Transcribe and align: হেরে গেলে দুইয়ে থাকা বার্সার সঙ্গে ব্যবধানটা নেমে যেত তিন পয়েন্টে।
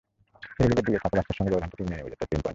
হেরে 0.55 0.69
গেলে 0.73 0.83
দুইয়ে 0.85 1.01
থাকা 1.03 1.11
বার্সার 1.17 1.37
সঙ্গে 1.39 1.51
ব্যবধানটা 1.53 1.83
নেমে 1.89 2.11
যেত 2.11 2.21
তিন 2.29 2.39
পয়েন্টে। 2.43 2.49